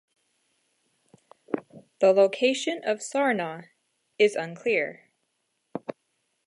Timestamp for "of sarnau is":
2.83-4.33